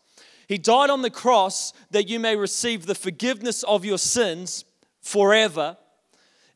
[0.52, 4.66] He died on the cross that you may receive the forgiveness of your sins
[5.00, 5.78] forever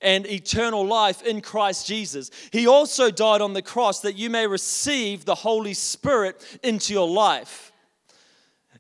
[0.03, 2.31] and eternal life in Christ Jesus.
[2.53, 7.09] He also died on the cross that you may receive the Holy Spirit into your
[7.09, 7.73] life.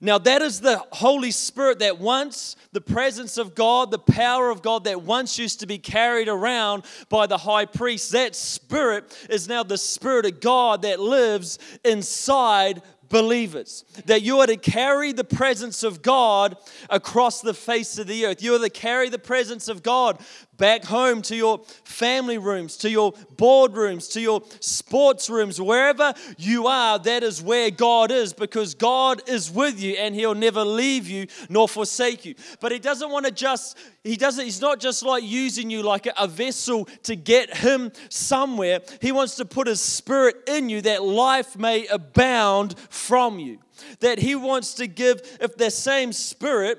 [0.02, 4.60] Now, that is the Holy Spirit that once the presence of God, the power of
[4.60, 9.48] God that once used to be carried around by the high priest, that Spirit is
[9.48, 13.84] now the Spirit of God that lives inside believers.
[14.06, 16.56] That you are to carry the presence of God
[16.90, 18.42] across the face of the earth.
[18.42, 20.18] You are to carry the presence of God
[20.56, 26.66] back home to your family rooms, to your boardrooms, to your sports rooms, wherever you
[26.66, 31.08] are, that is where God is because God is with you and He'll never leave
[31.08, 32.34] you nor forsake you.
[32.60, 36.08] But He doesn't want to just, He doesn't, He's not just like using you like
[36.18, 38.80] a vessel to get Him somewhere.
[39.00, 43.58] He wants to put His Spirit in you that life may abound from you.
[44.00, 46.78] That He wants to give, if the same Spirit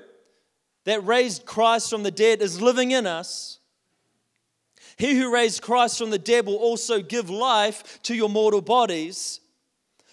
[0.84, 3.57] that raised Christ from the dead is living in us,
[4.98, 9.40] he who raised Christ from the dead will also give life to your mortal bodies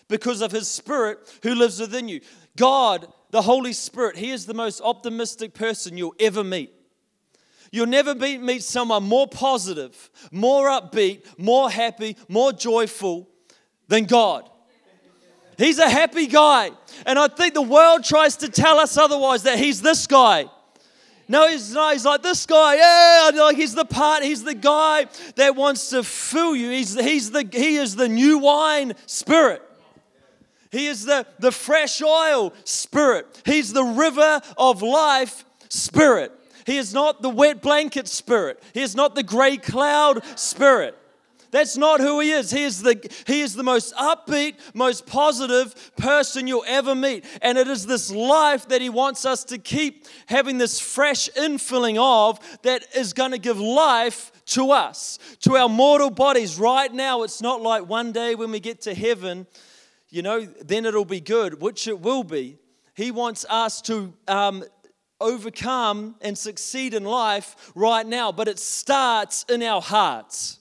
[0.08, 2.22] because of his spirit who lives within you.
[2.56, 6.72] God, the Holy Spirit, he is the most optimistic person you'll ever meet.
[7.72, 13.28] You'll never meet, meet someone more positive, more upbeat, more happy, more joyful
[13.88, 14.50] than God.
[15.58, 16.72] He's a happy guy.
[17.06, 20.46] And I think the world tries to tell us otherwise that he's this guy.
[21.28, 21.94] No, he's not.
[21.94, 22.76] He's like this guy.
[22.76, 24.24] Yeah, like he's the part.
[24.24, 26.70] He's the guy that wants to fill you.
[26.70, 29.62] He's, he's the he is the new wine spirit.
[30.72, 33.42] He is the, the fresh oil spirit.
[33.46, 36.34] He's the river of life spirit.
[36.66, 38.62] He is not the wet blanket spirit.
[38.74, 40.98] He is not the gray cloud spirit.
[41.56, 42.52] That's not who he is.
[42.52, 47.24] He is the he is the most upbeat, most positive person you'll ever meet.
[47.42, 51.98] And it is this life that he wants us to keep having this fresh infilling
[51.98, 56.60] of that is going to give life to us, to our mortal bodies.
[56.60, 59.48] Right now, it's not like one day when we get to heaven,
[60.10, 62.58] you know, then it'll be good, which it will be.
[62.96, 64.66] He wants us to um,
[65.22, 70.60] overcome and succeed in life right now, but it starts in our hearts.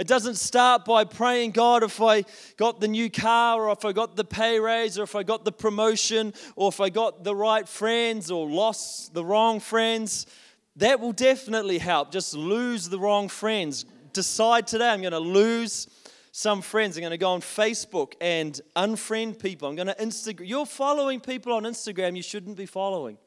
[0.00, 2.24] It doesn't start by praying, God, if I
[2.56, 5.44] got the new car, or if I got the pay raise, or if I got
[5.44, 10.26] the promotion, or if I got the right friends, or lost the wrong friends.
[10.76, 12.12] That will definitely help.
[12.12, 13.84] Just lose the wrong friends.
[14.14, 15.86] Decide today, I'm going to lose
[16.32, 16.96] some friends.
[16.96, 19.68] I'm going to go on Facebook and unfriend people.
[19.68, 20.48] I'm going to Instagram.
[20.48, 23.18] You're following people on Instagram you shouldn't be following.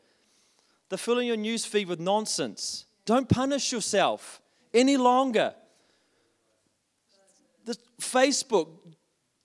[0.89, 2.85] They're filling your news feed with nonsense.
[3.05, 4.41] Don't punish yourself
[4.73, 5.53] any longer
[7.65, 8.67] the Facebook,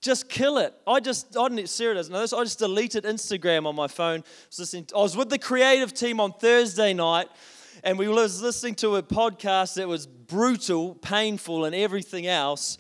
[0.00, 0.74] just kill it.
[0.86, 4.22] I just, I didn't, Sarah doesn't know this, I just deleted Instagram on my phone.
[4.58, 7.28] I was with the creative team on Thursday night,
[7.82, 12.78] and we was listening to a podcast that was brutal, painful, and everything else.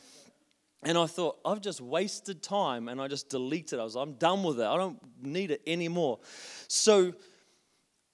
[0.84, 3.80] And I thought, I've just wasted time, and I just deleted it.
[3.80, 4.66] I was, I'm done with it.
[4.66, 6.20] I don't need it anymore.
[6.68, 7.14] So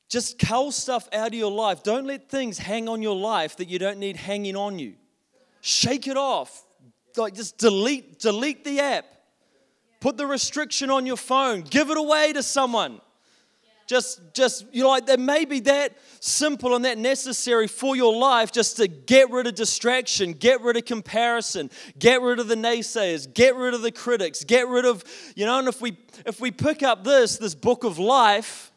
[0.08, 1.82] just cull stuff out of your life.
[1.82, 4.94] Don't let things hang on your life that you don't need hanging on you.
[5.60, 6.62] Shake it off
[7.16, 9.06] like just delete delete the app.
[10.00, 11.62] Put the restriction on your phone.
[11.62, 13.00] Give it away to someone.
[13.86, 18.16] Just, just, you know, like that may be that simple and that necessary for your
[18.16, 22.54] life just to get rid of distraction, get rid of comparison, get rid of the
[22.54, 25.04] naysayers, get rid of the critics, get rid of,
[25.36, 28.72] you know, and if we if we pick up this, this book of life,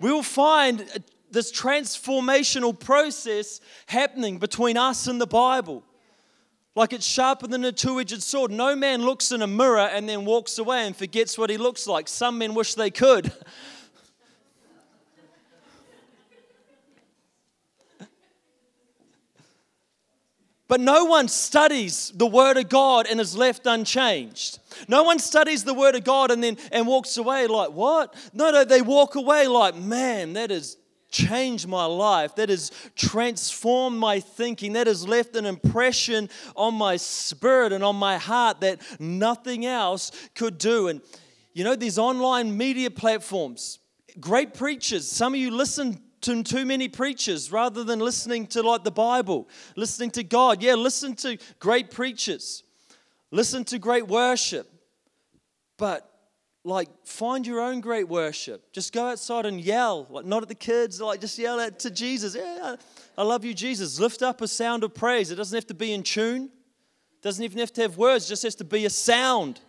[0.00, 0.98] we will find uh,
[1.30, 5.82] this transformational process happening between us and the Bible.
[6.74, 8.50] Like it's sharper than a two edged sword.
[8.50, 11.86] No man looks in a mirror and then walks away and forgets what he looks
[11.86, 12.08] like.
[12.08, 13.32] Some men wish they could.
[20.72, 24.58] But no one studies the Word of God and is left unchanged.
[24.88, 28.14] No one studies the Word of God and then and walks away like, what?
[28.32, 30.78] No, no, they walk away like, man, that has
[31.12, 32.34] changed my life.
[32.34, 34.72] That has transformed my thinking.
[34.72, 40.10] That has left an impression on my spirit and on my heart that nothing else
[40.34, 40.88] could do.
[40.88, 41.00] And
[41.54, 43.78] you know, these online media platforms,
[44.18, 48.84] great preachers, some of you listen to too many preachers rather than listening to like
[48.84, 50.62] the Bible, listening to God.
[50.62, 52.62] Yeah, listen to great preachers,
[53.30, 54.72] listen to great worship,
[55.76, 56.11] but
[56.64, 58.72] like find your own great worship.
[58.72, 61.90] Just go outside and yell, like not at the kids, like just yell at to
[61.90, 62.34] Jesus.
[62.34, 62.76] Yeah,
[63.18, 63.98] I love you, Jesus.
[63.98, 65.30] Lift up a sound of praise.
[65.30, 66.44] It doesn't have to be in tune.
[66.44, 68.26] It doesn't even have to have words.
[68.26, 69.60] It just has to be a sound.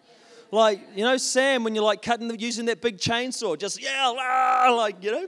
[0.52, 4.74] Like you know, Sam, when you're like cutting, using that big chainsaw, just yell, ah,
[4.78, 5.28] like you know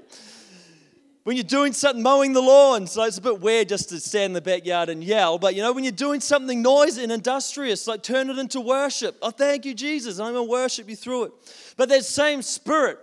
[1.26, 2.86] when you're doing something, mowing the lawn.
[2.86, 5.40] So it's a bit weird just to stand in the backyard and yell.
[5.40, 9.18] But you know, when you're doing something noisy and industrious, like turn it into worship.
[9.24, 10.20] Oh, thank you, Jesus.
[10.20, 11.32] I'm going to worship you through it.
[11.78, 13.00] But that same spirit,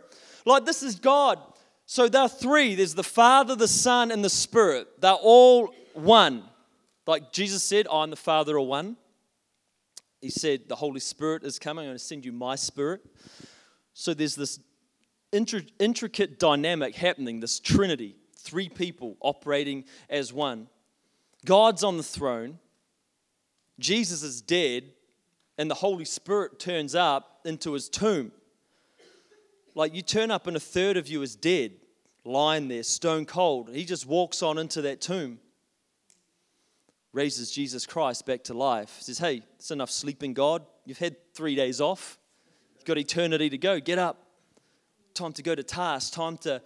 [0.46, 1.40] like this is God.
[1.84, 5.00] So there are three there's the Father, the Son, and the Spirit.
[5.00, 6.44] They're all one.
[7.08, 8.96] Like Jesus said, I'm the Father are one.
[10.20, 11.86] He said, The Holy Spirit is coming.
[11.86, 13.00] I'm going to send you my spirit.
[13.94, 14.60] So there's this
[15.32, 20.68] intricate dynamic happening, this trinity, three people operating as one.
[21.44, 22.58] God's on the throne,
[23.78, 24.84] Jesus is dead,
[25.58, 28.32] and the Holy Spirit turns up into his tomb.
[29.74, 31.72] Like you turn up and a third of you is dead,
[32.24, 33.70] lying there, stone cold.
[33.74, 35.38] He just walks on into that tomb,
[37.12, 40.64] raises Jesus Christ back to life, says, Hey, it's enough sleeping, God.
[40.84, 42.18] You've had three days off,
[42.76, 43.80] you've got eternity to go.
[43.80, 44.26] Get up
[45.14, 46.62] time to go to task, time to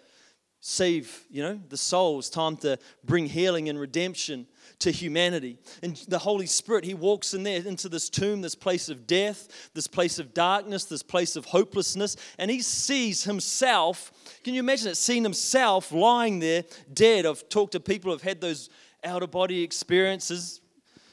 [0.61, 4.47] save, you know, the souls, time to bring healing and redemption
[4.81, 5.59] to humanity.
[5.83, 9.71] And the Holy Spirit, He walks in there into this tomb, this place of death,
[9.75, 14.11] this place of darkness, this place of hopelessness, and He sees Himself.
[14.43, 14.97] Can you imagine it?
[14.97, 17.27] Seeing Himself lying there dead.
[17.27, 18.69] I've talked to people who've had those
[19.05, 20.61] out of body experiences,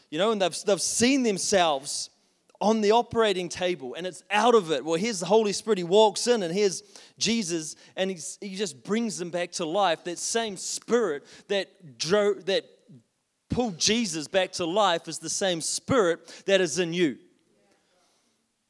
[0.09, 2.09] you know, and they've, they've seen themselves
[2.61, 4.85] on the operating table and it's out of it.
[4.85, 5.77] Well, here's the Holy Spirit.
[5.77, 6.81] He walks in and here's
[7.17, 10.03] Jesus and he's, he just brings them back to life.
[10.05, 12.65] That same spirit that drove, that
[13.49, 17.17] pulled Jesus back to life is the same spirit that is in you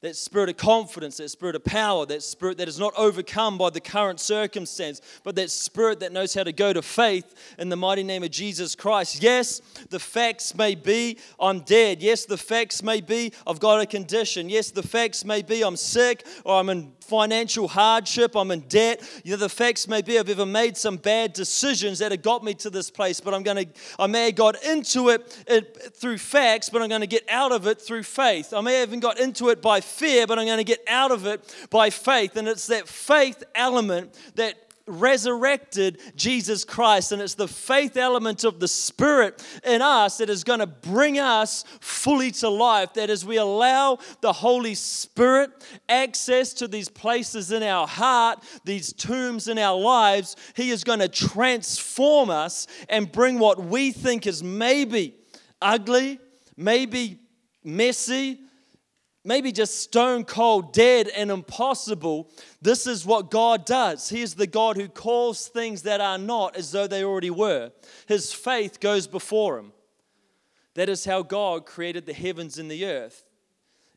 [0.03, 3.69] that spirit of confidence, that spirit of power, that spirit that is not overcome by
[3.69, 7.77] the current circumstance, but that spirit that knows how to go to faith in the
[7.77, 9.23] mighty name of Jesus Christ.
[9.23, 12.01] Yes, the facts may be I'm dead.
[12.01, 14.49] Yes, the facts may be I've got a condition.
[14.49, 19.01] Yes, the facts may be I'm sick or I'm in financial hardship, I'm in debt.
[19.23, 22.43] You know, the facts may be I've ever made some bad decisions that have got
[22.43, 23.67] me to this place, but I'm going to,
[23.99, 27.51] I may have got into it, it through facts, but I'm going to get out
[27.51, 28.53] of it through faith.
[28.53, 31.11] I may have even got into it by fear, but I'm going to get out
[31.11, 32.35] of it by faith.
[32.35, 37.11] And it's that faith element that resurrected Jesus Christ.
[37.11, 41.19] And it's the faith element of the Spirit in us that is going to bring
[41.19, 42.93] us fully to life.
[42.93, 45.51] That as we allow the Holy Spirit
[45.87, 50.99] access to these places in our heart, these tombs in our lives, He is going
[50.99, 55.15] to transform us and bring what we think is maybe
[55.61, 56.19] ugly,
[56.57, 57.19] maybe
[57.63, 58.39] messy,
[59.23, 62.29] maybe just stone cold, dead, and impossible,
[62.61, 64.09] this is what God does.
[64.09, 67.71] He is the God who calls things that are not as though they already were.
[68.07, 69.71] His faith goes before him.
[70.75, 73.23] That is how God created the heavens and the earth.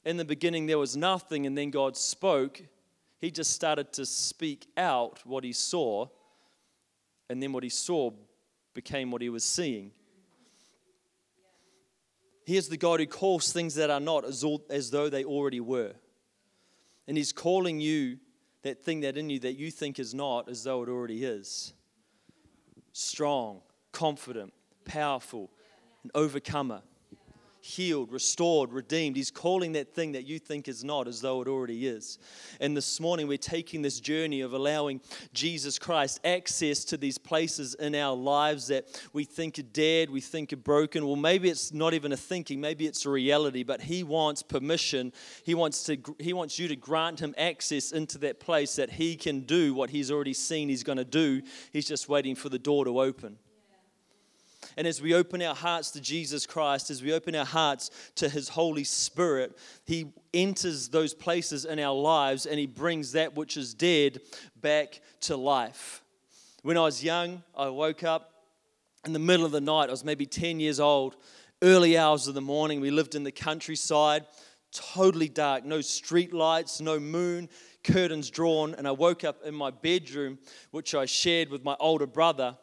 [0.04, 2.62] In the beginning, there was nothing, and then God spoke.
[3.18, 6.06] He just started to speak out what he saw,
[7.28, 8.10] and then what he saw
[8.74, 9.90] became what he was seeing.
[12.46, 15.24] He is the God who calls things that are not as, all, as though they
[15.24, 15.92] already were.
[17.08, 18.18] And He's calling you
[18.62, 21.74] that thing that in you that you think is not as though it already is.
[22.92, 24.52] Strong, confident,
[24.84, 25.50] powerful,
[26.04, 26.82] an overcomer.
[27.66, 29.16] Healed, restored, redeemed.
[29.16, 32.18] He's calling that thing that you think is not as though it already is.
[32.60, 35.00] And this morning, we're taking this journey of allowing
[35.34, 40.20] Jesus Christ access to these places in our lives that we think are dead, we
[40.20, 41.06] think are broken.
[41.06, 45.12] Well, maybe it's not even a thinking, maybe it's a reality, but He wants permission.
[45.42, 49.16] He wants, to, he wants you to grant Him access into that place that He
[49.16, 51.42] can do what He's already seen He's going to do.
[51.72, 53.38] He's just waiting for the door to open.
[54.76, 58.28] And as we open our hearts to Jesus Christ, as we open our hearts to
[58.28, 63.56] His Holy Spirit, He enters those places in our lives and He brings that which
[63.56, 64.20] is dead
[64.60, 66.02] back to life.
[66.62, 68.32] When I was young, I woke up
[69.04, 69.88] in the middle of the night.
[69.88, 71.16] I was maybe 10 years old,
[71.62, 72.80] early hours of the morning.
[72.80, 74.26] We lived in the countryside,
[74.72, 77.48] totally dark, no street lights, no moon,
[77.84, 78.74] curtains drawn.
[78.74, 80.38] And I woke up in my bedroom,
[80.72, 82.56] which I shared with my older brother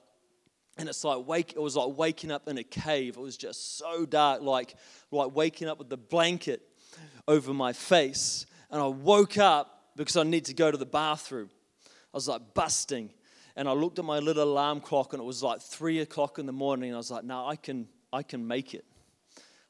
[0.78, 3.18] and it's like wake it was like waking up in a cave.
[3.18, 4.76] It was just so dark like
[5.12, 6.62] like waking up with the blanket
[7.28, 8.46] over my face.
[8.72, 11.50] And i woke up because i need to go to the bathroom.
[11.86, 13.12] I was like busting.
[13.56, 16.46] And i looked at my little alarm clock and it was like three o'clock in
[16.46, 16.90] the morning.
[16.90, 18.86] And i was like no i can i can make it.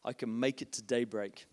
[0.06, 1.46] I can make it to daybreak.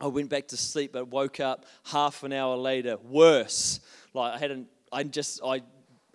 [0.00, 3.80] I went back to sleep but woke up half an hour later worse.
[4.12, 5.62] Like i hadn't i just i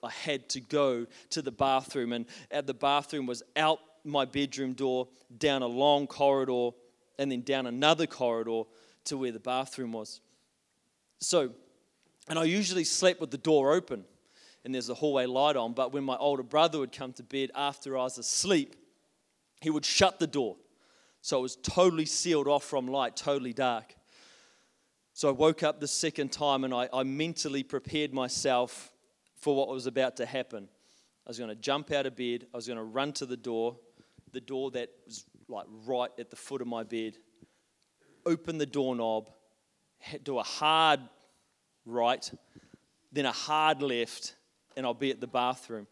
[0.03, 4.73] I had to go to the bathroom, and at the bathroom was out my bedroom
[4.73, 5.07] door,
[5.37, 6.71] down a long corridor,
[7.17, 8.63] and then down another corridor
[9.05, 10.19] to where the bathroom was.
[11.19, 11.51] So,
[12.27, 14.03] and I usually slept with the door open
[14.63, 17.51] and there's a hallway light on, but when my older brother would come to bed
[17.53, 18.75] after I was asleep,
[19.61, 20.55] he would shut the door.
[21.21, 23.95] So it was totally sealed off from light, totally dark.
[25.13, 28.92] So I woke up the second time and I, I mentally prepared myself
[29.43, 30.69] for what was about to happen.
[31.27, 33.35] I was going to jump out of bed, I was going to run to the
[33.35, 33.75] door,
[34.31, 37.17] the door that was like right at the foot of my bed,
[38.25, 39.29] open the doorknob,
[40.23, 41.01] do a hard
[41.85, 42.31] right,
[43.11, 44.35] then a hard left,
[44.77, 45.87] and I'll be at the bathroom.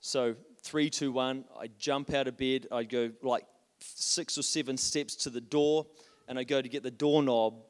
[0.00, 3.44] So, three, two, one, I jump out of bed, I go like
[3.80, 5.86] six or seven steps to the door,
[6.26, 7.62] and I go to get the doorknob,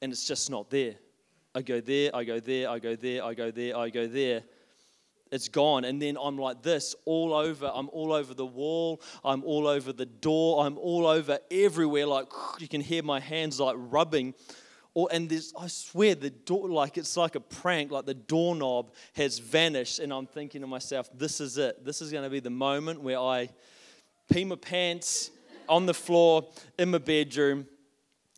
[0.00, 0.94] and it's just not there.
[1.58, 4.44] I go there, I go there, I go there, I go there, I go there.
[5.32, 5.84] It's gone.
[5.84, 7.68] And then I'm like this all over.
[7.74, 9.02] I'm all over the wall.
[9.24, 10.64] I'm all over the door.
[10.64, 12.06] I'm all over everywhere.
[12.06, 12.28] Like
[12.60, 14.34] you can hear my hands like rubbing.
[14.94, 18.92] Or, and there's, I swear, the door, like it's like a prank, like the doorknob
[19.14, 19.98] has vanished.
[19.98, 21.84] And I'm thinking to myself, this is it.
[21.84, 23.48] This is going to be the moment where I
[24.32, 25.32] pee my pants
[25.68, 26.46] on the floor
[26.78, 27.66] in my bedroom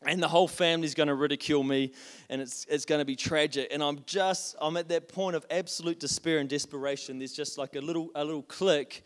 [0.06, 1.92] and the whole family's going to ridicule me
[2.30, 3.68] and it's, it's going to be tragic.
[3.70, 7.18] And i'm just i'm at that point of absolute despair and desperation.
[7.18, 9.04] There's just like a little a little click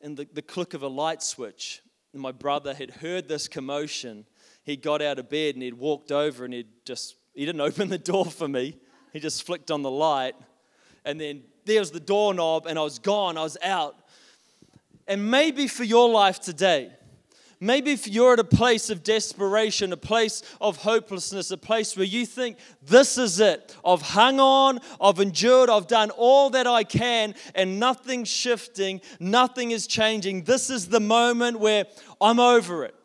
[0.00, 1.82] and the, the click of a light switch.
[2.12, 4.26] And my brother had heard this commotion.
[4.64, 7.88] He got out of bed and he'd walked over and he'd just he didn't open
[7.88, 8.76] the door for me.
[9.12, 10.34] He just flicked on the light.
[11.04, 13.38] And then there was the doorknob and i was gone.
[13.38, 13.96] I was out.
[15.08, 16.92] And maybe for your life today
[17.62, 22.04] Maybe if you're at a place of desperation, a place of hopelessness, a place where
[22.04, 23.76] you think, this is it.
[23.86, 29.70] I've hung on, I've endured, I've done all that I can, and nothing's shifting, nothing
[29.70, 30.42] is changing.
[30.42, 31.86] This is the moment where
[32.20, 32.96] I'm over it.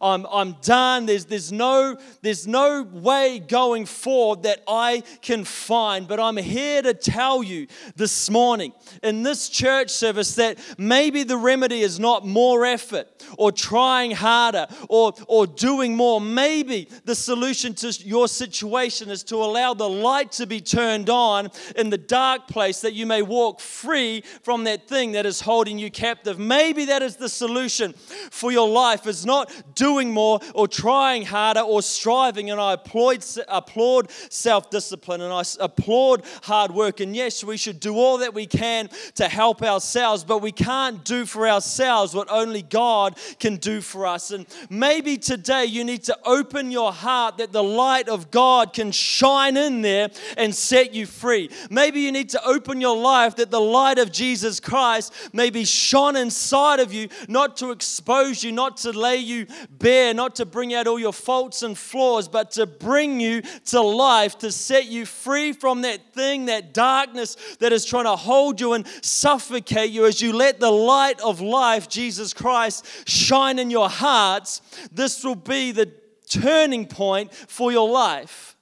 [0.00, 1.06] I'm, I'm done.
[1.06, 6.06] There's, there's, no, there's no way going forward that I can find.
[6.06, 8.72] But I'm here to tell you this morning
[9.02, 14.66] in this church service that maybe the remedy is not more effort or trying harder
[14.88, 16.20] or, or doing more.
[16.20, 21.50] Maybe the solution to your situation is to allow the light to be turned on
[21.76, 25.78] in the dark place that you may walk free from that thing that is holding
[25.78, 26.38] you captive.
[26.38, 27.92] Maybe that is the solution
[28.30, 32.50] for your life, is not doing doing more or trying harder or striving.
[32.50, 36.98] And I applaud, applaud self discipline and I applaud hard work.
[36.98, 41.04] And yes, we should do all that we can to help ourselves, but we can't
[41.04, 44.32] do for ourselves what only God can do for us.
[44.32, 48.90] And maybe today you need to open your heart that the light of God can
[48.90, 51.48] shine in there and set you free.
[51.70, 55.64] Maybe you need to open your life that the light of Jesus Christ may be
[55.64, 59.46] shone inside of you, not to expose you, not to lay you
[59.78, 63.80] bare, not to bring out all your faults and flaws, but to bring you to
[63.80, 68.60] life, to set you free from that thing, that darkness that is trying to hold
[68.60, 73.70] you and suffocate you as you let the light of life, Jesus Christ, shine in
[73.70, 74.62] your hearts.
[74.92, 75.92] This will be the
[76.28, 78.56] turning point for your life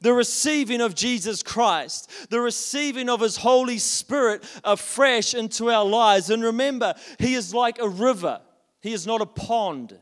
[0.00, 6.30] the receiving of Jesus Christ, the receiving of His Holy Spirit afresh into our lives.
[6.30, 8.40] And remember, He is like a river
[8.80, 9.98] He is not a pond.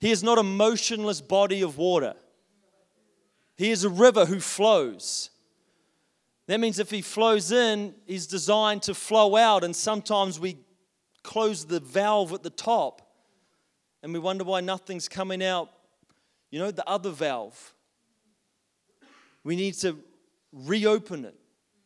[0.00, 2.14] He is not a motionless body of water.
[3.56, 5.30] He is a river who flows.
[6.46, 10.56] That means if he flows in, he's designed to flow out, and sometimes we
[11.22, 13.02] close the valve at the top
[14.02, 15.70] and we wonder why nothing's coming out,
[16.50, 17.74] you know, the other valve.
[19.44, 19.98] We need to
[20.52, 21.34] reopen it.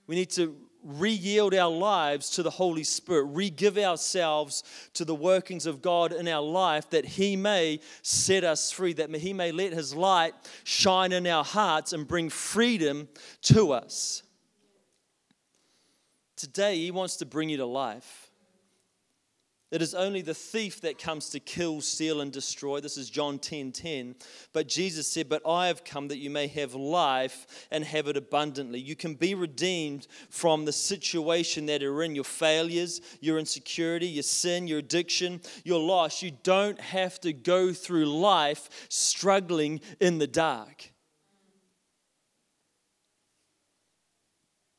[0.06, 4.62] We need to re yield our lives to the Holy Spirit, re give ourselves
[4.92, 9.14] to the workings of God in our life that He may set us free, that
[9.14, 13.08] He may let His light shine in our hearts and bring freedom
[13.42, 14.22] to us.
[16.36, 18.23] Today, He wants to bring you to life.
[19.74, 22.78] It is only the thief that comes to kill, steal, and destroy.
[22.78, 24.14] This is John 10 10.
[24.52, 28.16] But Jesus said, But I have come that you may have life and have it
[28.16, 28.78] abundantly.
[28.78, 34.22] You can be redeemed from the situation that you're in your failures, your insecurity, your
[34.22, 36.22] sin, your addiction, your loss.
[36.22, 40.92] You don't have to go through life struggling in the dark.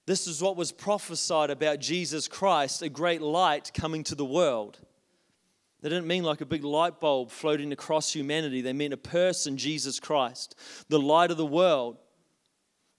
[0.07, 4.79] This is what was prophesied about Jesus Christ, a great light coming to the world.
[5.85, 8.61] They didn't mean like a big light bulb floating across humanity.
[8.61, 10.55] They meant a person, Jesus Christ,
[10.89, 11.97] the light of the world,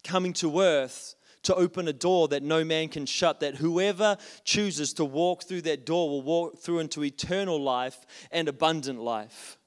[0.05, 4.93] coming to earth to open a door that no man can shut, that whoever chooses
[4.95, 9.59] to walk through that door will walk through into eternal life and abundant life.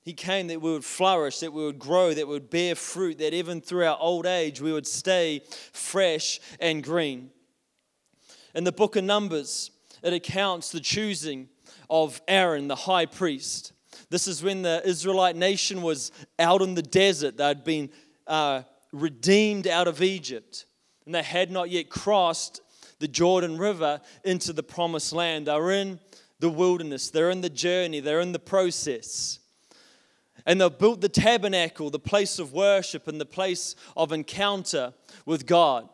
[0.00, 3.18] He came that we would flourish, that we would grow, that we would bear fruit,
[3.18, 5.42] that even through our old age we would stay
[5.74, 7.32] fresh and green.
[8.54, 9.70] In the book of Numbers,
[10.02, 11.48] it accounts the choosing
[11.88, 13.72] of Aaron, the high priest.
[14.10, 17.38] This is when the Israelite nation was out in the desert.
[17.38, 17.90] They'd been
[18.26, 20.66] uh, redeemed out of Egypt,
[21.06, 22.60] and they had not yet crossed
[22.98, 25.46] the Jordan River into the promised land.
[25.46, 25.98] They're in
[26.38, 29.38] the wilderness, they're in the journey, they're in the process.
[30.44, 34.92] And they've built the tabernacle, the place of worship and the place of encounter
[35.24, 35.88] with God.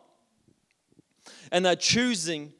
[1.51, 2.53] And they're choosing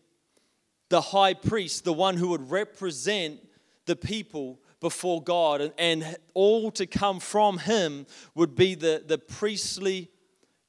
[0.89, 3.39] the high priest, the one who would represent
[3.85, 5.61] the people before God.
[5.61, 10.09] And, and all to come from him would be the, the priestly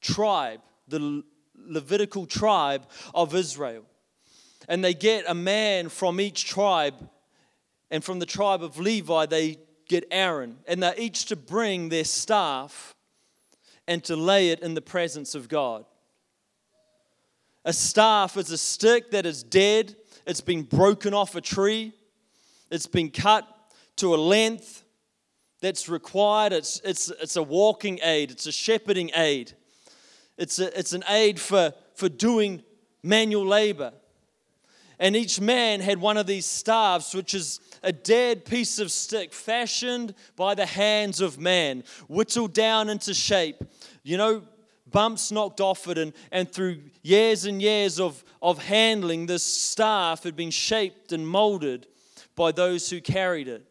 [0.01, 1.23] tribe, the
[1.55, 3.83] Levitical tribe of Israel.
[4.67, 6.95] And they get a man from each tribe,
[7.89, 9.57] and from the tribe of Levi, they
[9.87, 12.95] get Aaron, and they're each to bring their staff
[13.87, 15.85] and to lay it in the presence of God.
[17.63, 19.95] A staff is a stick that is dead,
[20.25, 21.93] it's been broken off a tree,
[22.71, 23.47] it's been cut
[23.97, 24.83] to a length
[25.61, 26.53] that's required.
[26.53, 29.53] It's, it's, it's a walking aid, it's a shepherding aid,
[30.37, 32.63] it's, a, it's an aid for, for doing
[33.03, 33.93] manual labor.
[34.97, 39.33] And each man had one of these staffs, which is a dead piece of stick
[39.33, 43.63] fashioned by the hands of man, whittled down into shape.
[44.03, 44.43] You know,
[44.91, 50.23] bumps knocked off it, and, and through years and years of, of handling, this staff
[50.23, 51.87] had been shaped and molded
[52.35, 53.65] by those who carried it.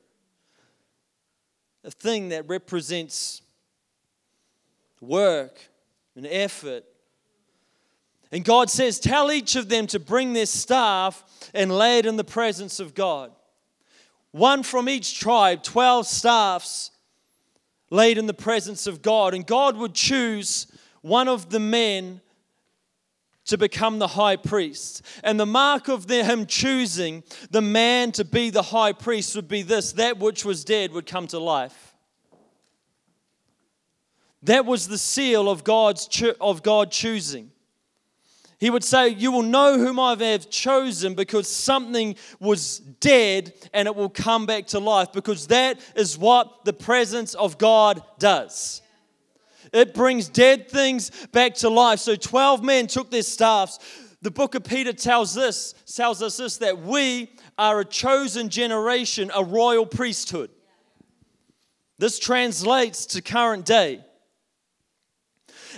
[1.84, 3.42] A thing that represents
[5.00, 5.58] work
[6.14, 6.84] and effort
[8.32, 12.16] and God says, Tell each of them to bring their staff and lay it in
[12.16, 13.32] the presence of God.
[14.30, 16.92] One from each tribe, 12 staffs
[17.90, 19.34] laid in the presence of God.
[19.34, 20.68] And God would choose
[21.02, 22.20] one of the men
[23.46, 25.02] to become the high priest.
[25.24, 29.62] And the mark of him choosing the man to be the high priest would be
[29.62, 31.94] this that which was dead would come to life.
[34.42, 36.08] That was the seal of God's
[36.40, 37.50] of God choosing.
[38.58, 43.88] He would say, You will know whom I have chosen because something was dead and
[43.88, 48.82] it will come back to life because that is what the presence of God does.
[49.72, 52.00] It brings dead things back to life.
[52.00, 53.78] So 12 men took their staffs.
[54.22, 59.30] The book of Peter tells this, tells us this that we are a chosen generation,
[59.34, 60.50] a royal priesthood.
[61.98, 64.04] This translates to current day.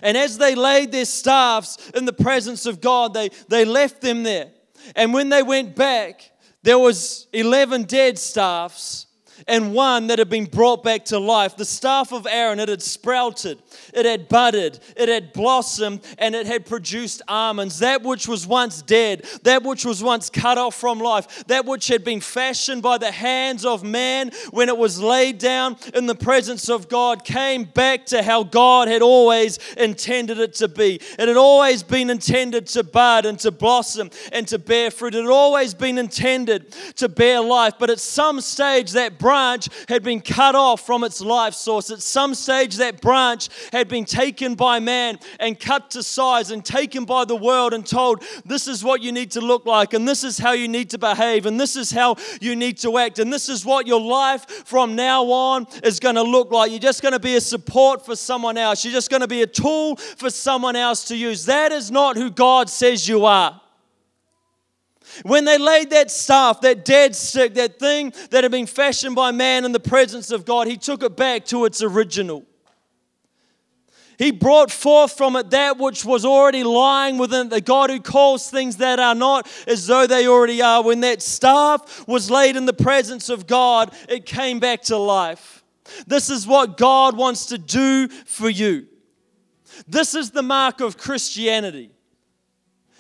[0.03, 4.23] And as they laid their staffs in the presence of God, they, they left them
[4.23, 4.51] there.
[4.97, 9.07] And when they went back, there was 11 dead staffs
[9.47, 11.57] and one that had been brought back to life.
[11.57, 13.59] The staff of Aaron, it had sprouted,
[13.95, 17.79] it had budded, it had blossomed, and it had produced almonds.
[17.81, 21.89] That which was once dead, that which was once cut off from life, that which
[21.89, 26.15] had been fashioned by the hands of man when it was laid down in the
[26.15, 31.01] presence of God, came back to how God had always intended it to be.
[31.19, 35.15] It had always been intended to bud and to blossom and to bear fruit.
[35.15, 39.19] It had always been intended to bear life, but at some stage, that
[39.89, 41.91] had been cut off from its life source.
[41.91, 46.65] At some stage, that branch had been taken by man and cut to size and
[46.65, 50.07] taken by the world and told, This is what you need to look like, and
[50.07, 53.19] this is how you need to behave, and this is how you need to act,
[53.19, 56.71] and this is what your life from now on is going to look like.
[56.71, 59.43] You're just going to be a support for someone else, you're just going to be
[59.43, 61.47] a tool for someone else to use.
[61.47, 63.61] That is not who God says you are.
[65.25, 69.31] When they laid that staff, that dead stick, that thing that had been fashioned by
[69.31, 72.45] man in the presence of God, he took it back to its original.
[74.19, 78.49] He brought forth from it that which was already lying within the God who calls
[78.49, 80.83] things that are not as though they already are.
[80.83, 85.65] When that staff was laid in the presence of God, it came back to life.
[86.07, 88.87] This is what God wants to do for you.
[89.89, 91.91] This is the mark of Christianity.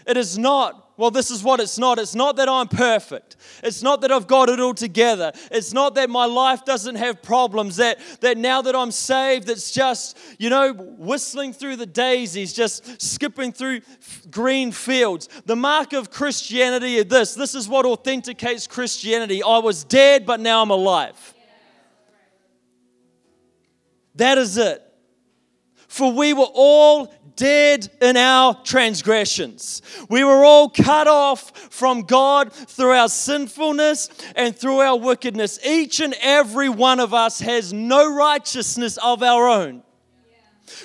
[0.06, 1.98] It is not well, this is what it's not.
[1.98, 3.36] It's not that I'm perfect.
[3.62, 5.32] It's not that I've got it all together.
[5.50, 7.76] It's not that my life doesn't have problems.
[7.76, 13.00] That, that now that I'm saved, it's just, you know, whistling through the daisies, just
[13.00, 13.80] skipping through
[14.30, 15.28] green fields.
[15.46, 19.42] The mark of Christianity is this this is what authenticates Christianity.
[19.42, 21.34] I was dead, but now I'm alive.
[24.16, 24.91] That is it.
[25.92, 29.82] For we were all dead in our transgressions.
[30.08, 35.58] We were all cut off from God through our sinfulness and through our wickedness.
[35.62, 39.82] Each and every one of us has no righteousness of our own.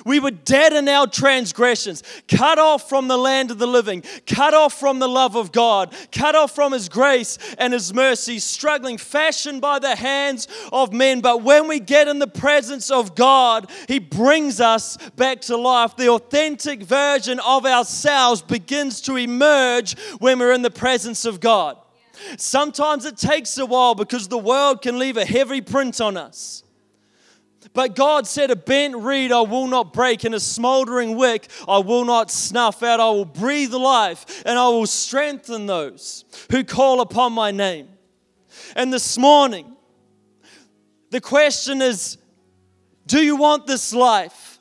[0.05, 4.53] We were dead in our transgressions, cut off from the land of the living, cut
[4.53, 8.97] off from the love of God, cut off from His grace and His mercy, struggling,
[8.97, 11.21] fashioned by the hands of men.
[11.21, 15.95] But when we get in the presence of God, He brings us back to life.
[15.95, 21.77] The authentic version of ourselves begins to emerge when we're in the presence of God.
[22.37, 26.63] Sometimes it takes a while because the world can leave a heavy print on us.
[27.77, 31.77] But God said, A bent reed I will not break, and a smoldering wick I
[31.77, 32.99] will not snuff out.
[32.99, 37.87] I will breathe life, and I will strengthen those who call upon my name.
[38.75, 39.75] And this morning,
[41.11, 42.17] the question is
[43.05, 44.57] Do you want this life?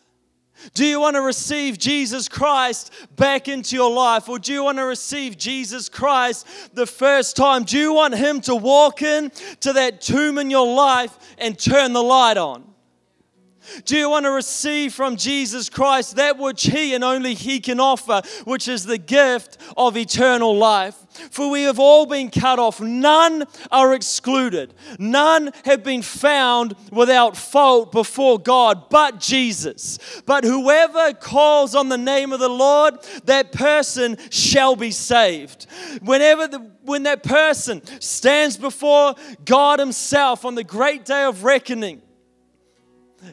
[0.75, 4.29] Do you want to receive Jesus Christ back into your life?
[4.29, 7.65] Or do you want to receive Jesus Christ the first time?
[7.65, 11.95] Do you want Him to walk in to that tomb in your life and turn
[11.95, 12.76] the light on?
[13.85, 17.81] Do you want to receive from Jesus Christ that which He and only He can
[17.81, 20.97] offer, which is the gift of eternal life?
[21.31, 22.81] For we have all been cut off.
[22.81, 24.75] None are excluded.
[24.99, 29.99] None have been found without fault before God but Jesus.
[30.27, 35.67] But whoever calls on the name of the Lord, that person shall be saved.
[36.03, 42.03] Whenever the, when that person stands before God Himself on the great day of reckoning,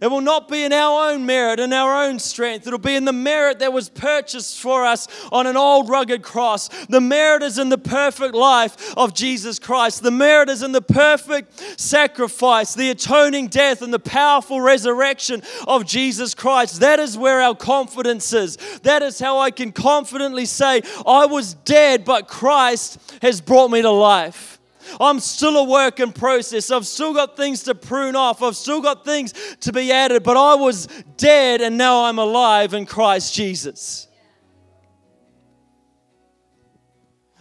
[0.02, 2.66] it will not be in our own merit and our own strength.
[2.66, 6.70] It'll be in the merit that was purchased for us on an old rugged cross.
[6.88, 10.02] The merit is in the perfect life of Jesus Christ.
[10.02, 15.86] The merit is in the perfect sacrifice, the atoning death, and the powerful resurrection of
[15.86, 16.80] Jesus Christ.
[16.80, 18.58] That is where our confidence is.
[18.84, 23.82] That is how I can confidently say, I was dead, but Christ has brought me
[23.82, 24.53] to life.
[25.00, 26.72] I'm still a work in process.
[26.72, 28.42] I've still got things to prune off.
[28.42, 32.74] I've still got things to be added, but I was dead and now I'm alive
[32.74, 34.08] in Christ Jesus.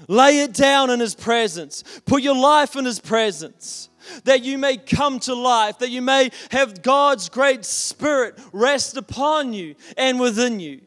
[0.09, 1.85] Lay it down in His presence.
[2.05, 3.89] Put your life in His presence
[4.25, 9.53] that you may come to life, that you may have God's great Spirit rest upon
[9.53, 10.81] you and within you.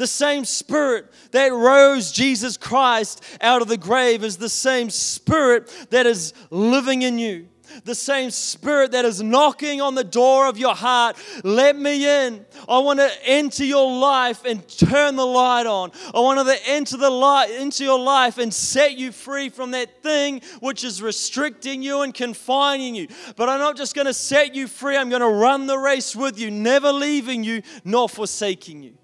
[0.00, 5.70] The same spirit that rose Jesus Christ out of the grave is the same spirit
[5.90, 7.48] that is living in you.
[7.84, 11.18] The same spirit that is knocking on the door of your heart.
[11.44, 12.46] Let me in.
[12.66, 15.92] I want to enter your life and turn the light on.
[16.14, 20.02] I want to enter the light into your life and set you free from that
[20.02, 23.08] thing which is restricting you and confining you.
[23.36, 26.16] But I'm not just going to set you free, I'm going to run the race
[26.16, 28.94] with you, never leaving you nor forsaking you.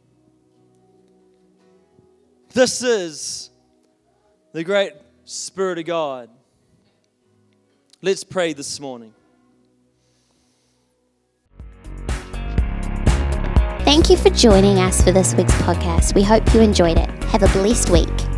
[2.57, 3.51] This is
[4.55, 4.95] the great
[5.27, 6.31] Spirit of God.
[8.01, 9.13] Let's pray this morning.
[13.85, 16.15] Thank you for joining us for this week's podcast.
[16.15, 17.11] We hope you enjoyed it.
[17.25, 18.36] Have a blessed week.